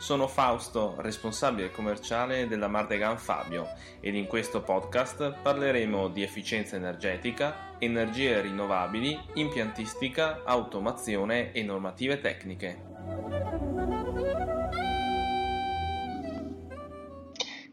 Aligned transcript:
Sono 0.00 0.28
Fausto, 0.28 0.94
responsabile 0.96 1.70
commerciale 1.70 2.48
della 2.48 2.68
Mardegan 2.68 3.18
Fabio 3.18 3.66
ed 4.00 4.14
in 4.14 4.26
questo 4.26 4.62
podcast 4.62 5.34
parleremo 5.42 6.08
di 6.08 6.22
efficienza 6.22 6.76
energetica, 6.76 7.76
energie 7.78 8.40
rinnovabili, 8.40 9.16
impiantistica, 9.34 10.40
automazione 10.46 11.52
e 11.52 11.62
normative 11.62 12.18
tecniche. 12.18 12.82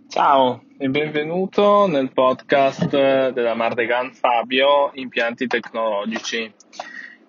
Ciao 0.09 0.63
e 0.77 0.89
benvenuto 0.89 1.87
nel 1.87 2.11
podcast 2.11 2.89
della 3.31 3.55
Mardegan 3.55 4.11
Fabio 4.11 4.91
Impianti 4.95 5.47
Tecnologici. 5.47 6.53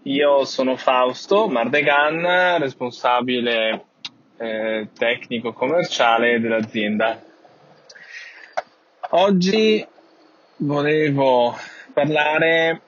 Io 0.02 0.44
sono 0.44 0.76
Fausto 0.76 1.46
Mardegan, 1.46 2.58
responsabile 2.58 3.87
eh, 4.38 4.88
tecnico 4.96 5.52
commerciale 5.52 6.40
dell'azienda. 6.40 7.20
Oggi 9.10 9.84
volevo 10.58 11.56
parlare 11.92 12.82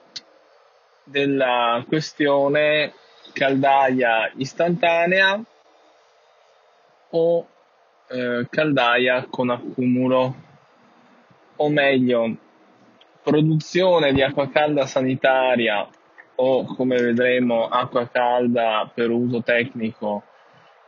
della 1.03 1.83
questione 1.87 2.93
caldaia 3.33 4.31
istantanea 4.35 5.41
o 7.09 7.47
eh, 8.07 8.47
caldaia 8.49 9.25
con 9.29 9.49
accumulo, 9.49 10.35
o 11.57 11.69
meglio, 11.69 12.35
produzione 13.23 14.13
di 14.13 14.21
acqua 14.21 14.49
calda 14.49 14.85
sanitaria 14.85 15.87
o 16.35 16.63
come 16.63 16.95
vedremo 16.97 17.67
acqua 17.67 18.07
calda 18.07 18.89
per 18.93 19.09
uso 19.09 19.43
tecnico 19.43 20.23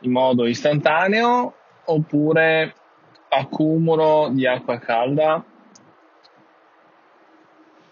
in 0.00 0.10
modo 0.10 0.46
istantaneo 0.46 1.54
oppure 1.84 2.74
accumulo 3.28 4.30
di 4.32 4.46
acqua 4.46 4.78
calda. 4.78 5.44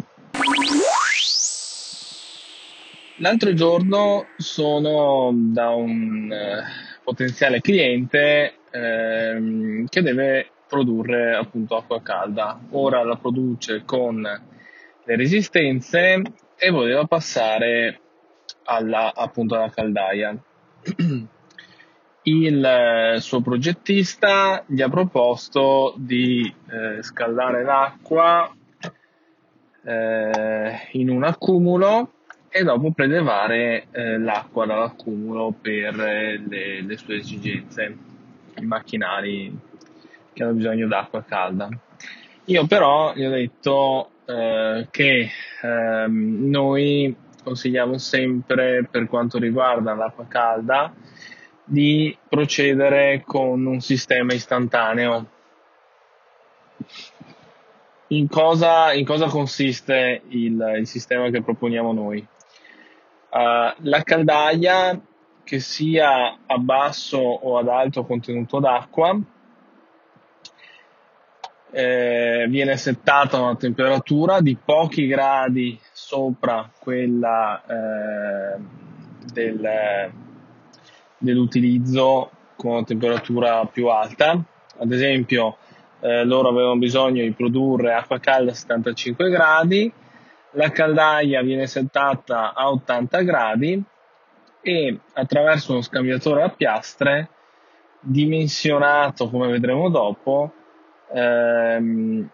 L'altro 3.18 3.53
giorno 3.53 4.28
sono 4.38 5.31
da 5.34 5.70
un 5.70 6.31
eh, 6.31 6.63
potenziale 7.03 7.62
cliente 7.62 8.56
ehm, 8.72 9.86
che 9.88 10.02
deve 10.02 10.47
produrre 10.68 11.36
appunto 11.36 11.75
acqua 11.75 12.02
calda. 12.02 12.59
Ora 12.72 13.03
la 13.03 13.18
produce 13.18 13.84
con 13.86 14.22
le 14.22 15.16
resistenze 15.16 16.22
e 16.57 16.69
voleva 16.69 17.06
passare 17.06 18.00
alla, 18.72 19.14
appunto 19.14 19.56
alla 19.56 19.70
caldaia. 19.70 20.36
Il 22.24 22.64
eh, 22.64 23.20
suo 23.20 23.42
progettista 23.42 24.64
gli 24.68 24.82
ha 24.82 24.90
proposto 24.90 25.96
di 25.98 26.54
eh, 26.70 27.02
scaldare 27.02 27.64
l'acqua 27.64 28.54
eh, 29.84 30.88
in 30.92 31.10
un 31.10 31.24
accumulo 31.24 32.12
e 32.48 32.64
dopo 32.64 32.92
prelevare 32.92 33.88
eh, 33.92 34.20
l'acqua 34.20 34.66
dall'accumulo 34.66 35.56
per 35.60 36.00
eh, 36.00 36.38
le, 36.48 36.81
le, 36.81 36.98
sue 36.98 37.16
esigenze, 37.16 37.98
i 38.58 38.66
macchinari 38.66 39.58
che 40.34 40.44
hanno 40.44 40.54
bisogno 40.54 40.88
d'acqua 40.88 41.24
calda. 41.24 41.70
Io 42.46 42.68
però 42.68 43.14
gli 43.16 43.24
ho 43.24 43.30
detto 43.30 44.10
eh, 44.26 44.88
che 44.92 45.30
ehm, 45.62 46.50
noi 46.50 47.16
consigliamo 47.44 47.97
sempre 47.97 48.88
per 48.90 49.07
quanto 49.07 49.38
riguarda 49.38 49.94
l'acqua 49.94 50.25
calda 50.28 50.94
di 51.63 52.16
procedere 52.28 53.24
con 53.25 53.66
un 53.66 53.79
sistema 53.79 54.34
istantaneo. 54.34 55.29
In 58.07 58.28
cosa, 58.28 58.91
in 58.94 59.06
cosa 59.06 59.28
consiste 59.28 60.22
il, 60.30 60.75
il 60.80 60.88
sistema 60.88 61.30
che 61.30 61.41
proponiamo 61.41 61.94
noi? 61.94 62.19
Uh, 63.30 63.74
la 63.78 64.01
caldaia 64.03 65.00
che 65.44 65.59
sia 65.59 66.40
a 66.46 66.57
basso 66.57 67.18
o 67.18 67.57
ad 67.57 67.69
alto 67.69 68.03
contenuto 68.03 68.59
d'acqua 68.59 69.18
eh, 71.72 72.46
viene 72.50 72.76
settata 72.76 73.40
una 73.40 73.56
temperatura 73.56 74.42
di 74.42 74.58
pochi 74.64 75.08
gradi 75.08 75.80
sopra 75.94 76.70
quella 76.78 77.64
eh, 77.66 78.59
del, 79.32 80.12
dell'utilizzo 81.18 82.31
con 82.56 82.72
una 82.72 82.84
temperatura 82.84 83.66
più 83.66 83.88
alta. 83.88 84.44
Ad 84.78 84.92
esempio, 84.92 85.58
eh, 86.02 86.26
loro 86.26 86.50
avevano 86.50 86.78
bisogno 86.78 87.22
di 87.22 87.31
produrre 87.31 87.94
acqua 87.94 88.20
calda 88.20 88.52
a 88.52 88.56
75 88.56 89.30
gradi, 89.30 89.92
la 90.52 90.70
caldaia 90.70 91.42
viene 91.42 91.68
settata 91.68 92.54
a 92.54 92.70
80 92.70 93.22
gradi 93.22 93.81
e 94.62 95.00
attraverso 95.14 95.72
uno 95.72 95.81
scambiatore 95.81 96.44
a 96.44 96.50
piastre 96.50 97.30
dimensionato 98.02 99.30
come 99.30 99.48
vedremo 99.48 99.90
dopo 99.90 100.52
ehm, 101.14 102.30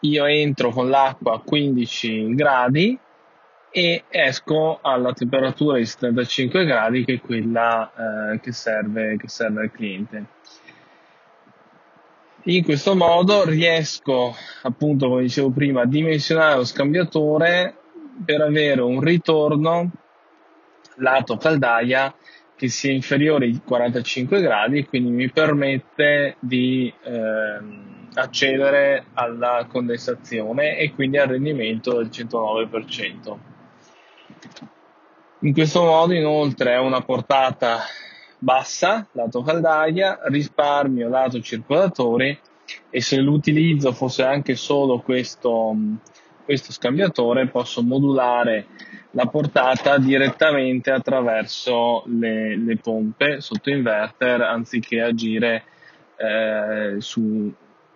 io 0.00 0.24
entro 0.24 0.70
con 0.70 0.88
l'acqua 0.88 1.34
a 1.34 1.42
15 1.44 2.34
gradi 2.34 2.98
e 3.72 4.04
esco 4.08 4.78
alla 4.82 5.12
temperatura 5.12 5.76
di 5.76 5.84
75 5.84 6.64
gradi 6.64 7.04
che 7.04 7.14
è 7.14 7.20
quella 7.20 8.32
eh, 8.32 8.40
che, 8.40 8.52
serve, 8.52 9.16
che 9.16 9.28
serve 9.28 9.62
al 9.62 9.70
cliente. 9.70 10.24
In 12.44 12.64
questo 12.64 12.96
modo 12.96 13.44
riesco, 13.44 14.34
appunto, 14.62 15.08
come 15.08 15.22
dicevo 15.22 15.50
prima, 15.50 15.82
a 15.82 15.86
dimensionare 15.86 16.56
lo 16.56 16.64
scambiatore 16.64 17.74
per 18.24 18.40
avere 18.40 18.80
un 18.80 19.00
ritorno 19.00 19.90
lato 20.96 21.36
caldaia 21.36 22.12
che 22.60 22.68
sia 22.68 22.92
inferiore 22.92 23.46
ai 23.46 23.58
45 23.64 24.38
gradi, 24.42 24.84
quindi 24.84 25.08
mi 25.08 25.30
permette 25.30 26.36
di 26.40 26.92
ehm, 27.04 28.08
accedere 28.12 29.06
alla 29.14 29.64
condensazione 29.66 30.76
e 30.76 30.92
quindi 30.92 31.16
al 31.16 31.28
rendimento 31.28 31.96
del 31.96 32.08
109%. 32.08 33.36
In 35.38 35.54
questo 35.54 35.82
modo 35.84 36.12
inoltre 36.12 36.74
è 36.74 36.78
una 36.78 37.00
portata 37.00 37.78
bassa, 38.36 39.08
lato 39.12 39.40
caldaia, 39.40 40.18
risparmio 40.24 41.08
lato 41.08 41.40
circolatori 41.40 42.38
e 42.90 43.00
se 43.00 43.16
l'utilizzo 43.16 43.92
fosse 43.92 44.22
anche 44.22 44.54
solo 44.54 45.00
questo, 45.00 45.74
questo 46.44 46.72
scambiatore 46.72 47.48
posso 47.48 47.82
modulare 47.82 48.66
la 49.12 49.26
portata 49.26 49.98
direttamente 49.98 50.90
attraverso 50.90 52.04
le, 52.06 52.56
le 52.56 52.76
pompe 52.76 53.40
sotto 53.40 53.70
inverter 53.70 54.40
anziché 54.40 55.00
agire 55.00 55.64
eh, 56.16 56.96
su 56.98 57.52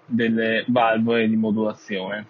delle 0.06 0.64
valvole 0.69 1.29
di 1.29 1.37
modulazione. 1.37 2.29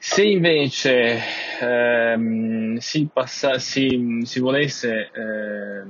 Se 0.00 0.22
invece 0.22 1.18
ehm, 1.60 2.76
si, 2.76 3.08
passa, 3.12 3.58
si, 3.58 4.20
si, 4.22 4.40
volesse 4.40 5.10
eh, 5.12 5.82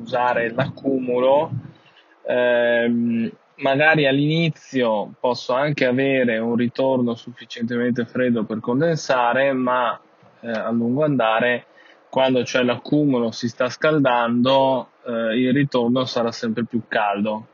usare 0.00 0.50
l'accumulo, 0.52 1.50
ehm, 2.26 3.30
magari 3.58 4.06
all'inizio 4.06 5.14
posso 5.20 5.54
anche 5.54 5.86
avere 5.86 6.38
un 6.38 6.56
ritorno 6.56 7.14
sufficientemente 7.14 8.04
freddo 8.04 8.44
per 8.44 8.60
condensare, 8.60 9.52
ma 9.52 9.98
eh, 10.40 10.50
a 10.50 10.70
lungo 10.70 11.04
andare, 11.04 11.66
quando 12.08 12.44
cioè 12.44 12.62
l'accumulo 12.62 13.30
si 13.30 13.48
sta 13.48 13.68
scaldando, 13.68 14.90
eh, 15.06 15.38
il 15.38 15.52
ritorno 15.52 16.04
sarà 16.04 16.32
sempre 16.32 16.64
più 16.64 16.82
caldo. 16.88 17.48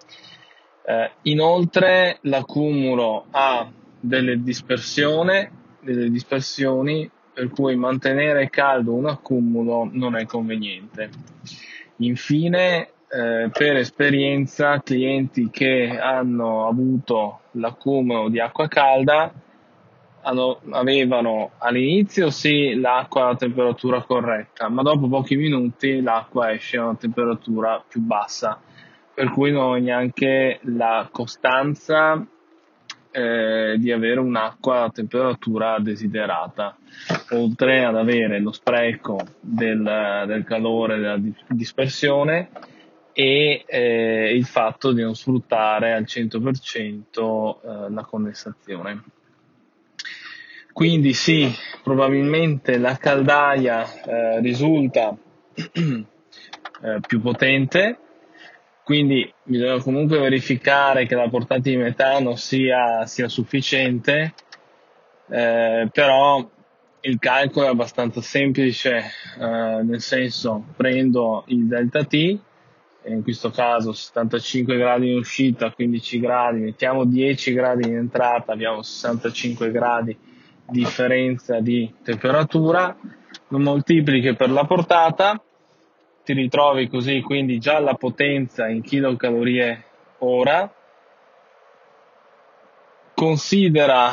Eh, 0.87 1.11
inoltre 1.23 2.19
l'accumulo 2.23 3.27
ha 3.31 3.71
delle 3.99 4.43
dispersioni, 4.43 5.49
delle 5.81 6.11
dispersioni 6.11 7.11
per 7.33 7.49
cui 7.51 7.75
mantenere 7.75 8.49
caldo 8.49 8.93
un 8.93 9.07
accumulo 9.07 9.89
non 9.91 10.15
è 10.17 10.25
conveniente. 10.25 11.11
Infine, 11.99 12.91
eh, 13.09 13.51
per 13.53 13.77
esperienza, 13.77 14.81
clienti 14.81 15.51
che 15.51 15.99
hanno 15.99 16.67
avuto 16.67 17.41
l'accumulo 17.53 18.29
di 18.29 18.41
acqua 18.41 18.69
calda 18.69 19.33
hanno, 20.25 20.61
avevano 20.71 21.53
all'inizio 21.59 22.31
sì 22.31 22.75
l'acqua 22.75 23.29
a 23.29 23.37
temperatura 23.37 24.03
corretta, 24.03 24.69
ma 24.69 24.83
dopo 24.83 25.09
pochi 25.09 25.37
minuti 25.37 26.01
l'acqua 26.01 26.53
esce 26.53 26.79
a 26.79 26.85
una 26.85 26.97
temperatura 26.97 27.83
più 27.87 28.01
bassa, 28.01 28.61
per 29.13 29.31
cui 29.31 29.53
non 29.53 29.75
ha 29.75 29.79
neanche 29.79 30.61
la 30.63 31.09
costanza 31.11 32.27
eh, 33.11 33.77
di 33.79 33.93
avere 33.93 34.19
un'acqua 34.19 34.85
a 34.85 34.91
temperatura 34.91 35.79
desiderata, 35.79 36.77
oltre 37.31 37.85
ad 37.85 37.97
avere 37.97 38.41
lo 38.41 38.51
spreco 38.51 39.21
del, 39.41 40.25
del 40.27 40.45
calore 40.45 40.97
della 40.99 41.21
dispersione 41.49 42.49
e 43.17 43.65
eh, 43.65 44.35
il 44.35 44.45
fatto 44.45 44.93
di 44.93 45.01
non 45.01 45.15
sfruttare 45.15 45.93
al 45.93 46.03
100% 46.03 47.87
eh, 47.87 47.91
la 47.91 48.05
condensazione. 48.05 49.03
Quindi 50.73 51.13
sì, 51.13 51.49
probabilmente 51.85 52.77
la 52.79 52.97
caldaia 52.97 53.87
eh, 54.03 54.41
risulta 54.41 55.17
eh, 55.55 57.01
più 57.07 57.21
potente, 57.21 57.99
quindi 58.83 59.33
bisogna 59.45 59.81
comunque 59.81 60.19
verificare 60.19 61.07
che 61.07 61.15
la 61.15 61.29
portata 61.29 61.61
di 61.61 61.77
metano 61.77 62.35
sia, 62.35 63.07
sia 63.07 63.29
sufficiente, 63.29 64.35
eh, 65.31 65.89
però 65.93 66.51
il 67.03 67.19
calcolo 67.21 67.67
è 67.67 67.71
abbastanza 67.71 68.21
semplice, 68.21 68.97
eh, 69.39 69.83
nel 69.85 70.01
senso 70.01 70.65
prendo 70.75 71.45
il 71.47 71.67
delta 71.67 72.03
T, 72.05 72.39
in 73.07 73.23
questo 73.23 73.51
caso 73.51 73.93
75 73.93 74.77
gradi 74.77 75.11
in 75.11 75.19
uscita, 75.19 75.73
15 75.73 76.21
gradi, 76.21 76.61
mettiamo 76.61 77.05
10 77.05 77.53
gradi 77.53 77.89
in 77.89 77.97
entrata, 77.97 78.53
abbiamo 78.53 78.83
65 78.83 79.71
gradi 79.71 80.17
di 80.67 80.79
differenza 80.81 81.61
di 81.61 81.93
temperatura, 82.03 82.97
lo 83.49 83.59
moltiplichi 83.59 84.35
per 84.35 84.51
la 84.51 84.65
portata, 84.65 85.43
ti 86.25 86.33
ritrovi 86.33 86.89
così 86.89 87.21
quindi 87.21 87.59
già 87.59 87.79
la 87.79 87.95
potenza 87.95 88.67
in 88.67 88.81
kilocalorie 88.81 89.85
ora. 90.19 90.73
Considera 93.15 94.13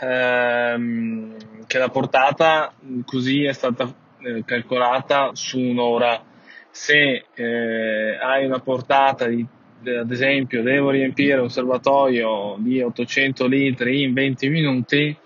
ehm, 0.00 1.36
che 1.66 1.78
la 1.78 1.88
portata 1.88 2.72
così 3.04 3.44
è 3.44 3.52
stata 3.52 3.90
eh, 4.18 4.42
calcolata 4.44 5.30
su 5.34 5.58
un'ora. 5.60 6.30
Se 6.74 7.26
eh, 7.34 8.18
hai 8.18 8.46
una 8.46 8.58
portata 8.58 9.26
di, 9.26 9.46
ad 9.84 10.10
esempio, 10.10 10.62
devo 10.62 10.88
riempire 10.90 11.40
un 11.40 11.50
serbatoio 11.50 12.56
di 12.58 12.80
800 12.80 13.46
litri 13.46 14.02
in 14.02 14.14
20 14.14 14.48
minuti, 14.48 15.16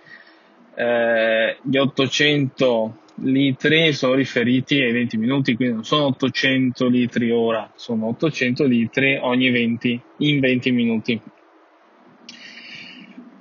eh, 0.75 1.56
gli 1.62 1.76
800 1.76 2.96
litri 3.20 3.93
sono 3.93 4.14
riferiti 4.14 4.81
ai 4.81 4.93
20 4.93 5.16
minuti, 5.16 5.54
quindi 5.54 5.75
non 5.75 5.84
sono 5.84 6.06
800 6.06 6.88
litri 6.88 7.31
ora, 7.31 7.70
sono 7.76 8.08
800 8.08 8.64
litri 8.64 9.16
ogni 9.16 9.50
20 9.50 10.00
in 10.19 10.40
20 10.40 10.70
minuti. 10.72 11.20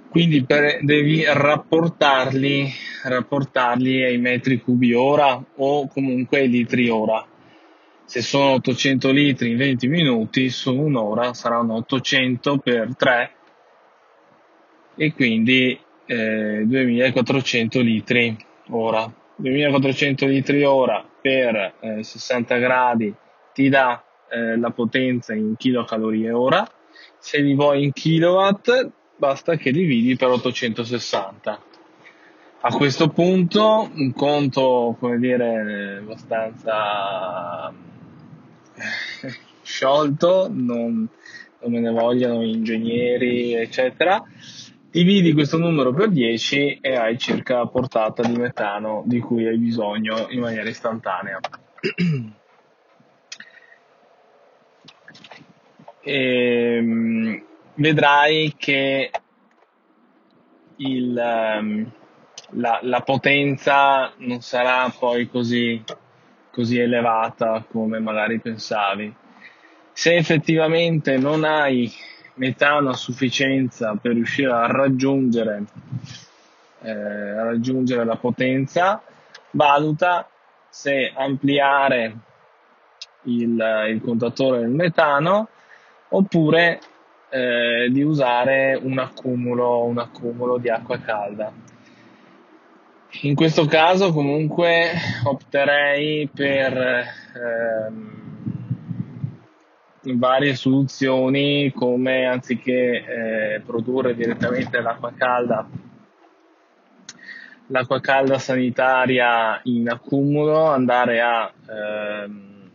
Quindi 0.10 0.46
per, 0.46 0.80
devi 0.81 1.25
rapportarli, 1.28 2.72
rapportarli 3.04 4.04
ai 4.04 4.18
metri 4.18 4.62
cubi 4.62 4.94
ora 4.94 5.44
o 5.56 5.88
comunque 5.88 6.40
ai 6.40 6.50
litri 6.50 6.88
ora. 6.88 7.25
Se 8.06 8.22
sono 8.22 8.52
800 8.52 9.10
litri 9.10 9.50
in 9.52 9.57
20 9.57 9.88
minuti, 9.88 10.50
su 10.50 10.75
un'ora 10.75 11.34
saranno 11.34 11.74
800 11.75 12.60
per 12.60 12.96
3 12.96 13.31
e 14.96 15.13
quindi 15.13 15.78
eh, 16.06 16.63
2400 16.66 17.80
litri 17.81 18.38
ora. 18.69 19.12
2400 19.38 20.25
litri 20.28 20.63
ora 20.63 21.04
per 21.19 21.74
eh, 21.80 22.04
60 22.04 22.57
gradi 22.57 23.13
ti 23.54 23.69
dà 23.69 24.02
eh, 24.30 24.57
la 24.57 24.69
potenza 24.69 25.34
in 25.34 25.56
kilocalorie 25.57 26.31
ora. 26.31 26.66
Se 27.18 27.40
li 27.40 27.56
vuoi 27.56 27.86
in 27.86 27.92
kilowatt, 27.92 28.92
basta 29.18 29.56
che 29.56 29.72
dividi 29.72 30.16
per 30.16 30.30
860. 30.30 31.63
A 32.62 32.74
questo 32.75 33.10
punto 33.10 33.90
un 33.94 34.13
conto, 34.13 34.96
come 35.00 35.18
dire, 35.19 35.98
abbastanza 36.02 37.74
sciolto, 39.62 40.48
non, 40.51 41.07
non 41.60 41.72
me 41.72 41.80
ne 41.80 41.92
vogliono 41.92 42.44
ingegneri, 42.44 43.54
eccetera 43.54 44.24
Dividi 44.95 45.33
questo 45.33 45.57
numero 45.57 45.92
per 45.92 46.07
10 46.07 46.80
e 46.80 46.95
hai 46.95 47.18
circa 47.18 47.57
la 47.57 47.68
portata 47.68 48.22
di 48.22 48.38
metano 48.38 49.04
di 49.06 49.19
cui 49.19 49.45
hai 49.45 49.57
bisogno 49.57 50.27
in 50.30 50.39
maniera 50.39 50.69
istantanea. 50.69 51.38
e, 56.00 56.78
ehm, 56.80 57.44
vedrai 57.74 58.54
che 58.56 59.12
il, 60.78 61.18
ehm, 61.18 61.92
la, 62.51 62.80
la, 62.81 63.01
potenza 63.01 64.13
non 64.19 64.39
sarà 64.39 64.89
poi 64.98 65.28
così, 65.28 65.83
così 66.56 66.80
elevata 66.80 67.66
come 67.69 68.00
magari 68.00 68.40
pensavi. 68.40 69.13
Se 69.92 70.16
effettivamente 70.16 71.18
non 71.18 71.44
hai 71.44 71.92
metano 72.36 72.92
a 72.92 72.94
sufficienza 72.94 73.98
per 74.02 74.13
riuscire 74.13 74.54
a 74.54 74.66
raggiungere, 74.68 75.63
eh, 76.81 76.92
a 76.92 77.44
raggiungere 77.44 78.06
la 78.06 78.16
potenza, 78.16 79.02
valuta 79.52 80.30
se 80.69 81.12
ampliare 81.14 82.16
il, 83.24 83.85
il 83.90 84.02
contatore 84.02 84.59
del 84.59 84.69
metano 84.69 85.50
oppure 86.07 86.80
eh, 87.31 87.90
di 87.92 88.02
usare 88.02 88.80
un 88.81 88.97
accumulo, 88.97 89.83
un 89.83 89.97
accumulo 89.97 90.57
di 90.57 90.69
acqua 90.69 90.97
calda. 91.00 91.52
In 93.22 93.34
questo 93.34 93.66
caso 93.66 94.12
comunque 94.12 94.92
opterei 95.24 96.28
per 96.28 97.06
ehm, 97.34 98.16
varie 100.18 100.56
soluzioni 100.56 101.72
come 101.74 102.26
anziché 102.26 103.54
eh, 103.56 103.62
produrre 103.66 104.16
direttamente 104.16 104.81
l'acqua 104.81 105.14
calda 105.16 105.68
l'acqua 107.68 108.00
calda 108.00 108.38
sanitaria 108.38 109.60
in 109.64 109.90
accumulo 109.90 110.66
andare 110.66 111.22
a 111.22 111.52
ehm, 111.68 112.69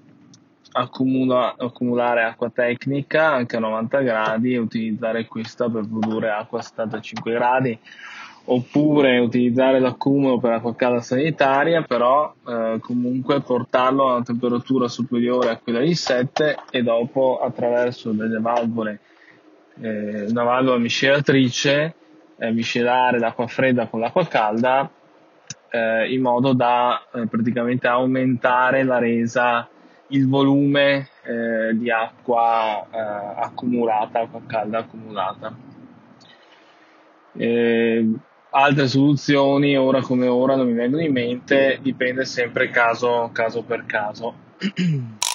accumula, 0.73 1.55
accumulare 1.57 2.25
acqua 2.25 2.51
tecnica 2.51 3.31
anche 3.31 3.57
a 3.57 3.61
90 3.61 4.01
gradi 4.01 4.55
e 4.55 4.59
utilizzare 4.59 5.27
questa 5.27 5.69
per 5.69 5.87
produrre 5.87 6.31
acqua 6.31 6.59
a 6.59 6.63
75 6.63 7.33
gradi 7.33 7.79
oppure 8.45 9.19
utilizzare 9.19 9.79
l'accumulo 9.79 10.39
per 10.39 10.51
l'acqua 10.51 10.75
calda 10.75 11.01
sanitaria, 11.01 11.83
però 11.83 12.33
eh, 12.47 12.79
comunque 12.81 13.41
portarlo 13.41 14.09
a 14.09 14.15
una 14.15 14.25
temperatura 14.25 14.89
superiore 14.89 15.51
a 15.51 15.57
quella 15.59 15.81
di 15.81 15.95
7 15.95 16.57
e 16.71 16.83
dopo 16.83 17.41
attraverso 17.41 18.11
delle 18.13 18.41
valvole, 18.41 19.01
eh, 19.81 20.27
una 20.29 20.43
valvola 20.43 20.79
miscelatrice, 20.79 21.95
eh, 22.39 22.51
miscelare 22.53 23.19
l'acqua 23.19 23.47
fredda 23.47 23.87
con 23.87 24.01
l'acqua 24.01 24.27
calda 24.27 24.91
eh, 25.71 26.13
in 26.13 26.21
modo 26.21 26.53
da 26.53 27.07
eh, 27.13 27.27
praticamente 27.27 27.87
aumentare 27.87 28.83
la 28.83 28.99
resa, 28.99 29.69
il 30.09 30.29
volume 30.29 31.09
eh, 31.23 31.73
di 31.75 31.91
acqua 31.91 32.89
accumulata, 33.37 34.21
acqua 34.21 34.41
calda 34.47 34.79
accumulata. 34.79 35.55
Eh, 37.33 38.09
altre 38.51 38.89
soluzioni 38.89 39.77
ora 39.77 40.01
come 40.01 40.27
ora 40.27 40.57
non 40.57 40.67
mi 40.67 40.75
vengono 40.75 41.03
in 41.03 41.13
mente, 41.13 41.79
dipende 41.81 42.25
sempre 42.25 42.71
caso, 42.71 43.31
caso 43.33 43.63
per 43.63 43.87
caso. 43.87 44.35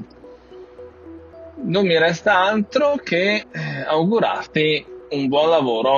Non 1.62 1.86
mi 1.86 2.00
resta 2.00 2.38
altro 2.38 2.96
che 3.04 3.46
eh, 3.52 3.82
augurarti 3.86 4.86
un 5.10 5.28
buon 5.28 5.50
lavoro 5.50 5.98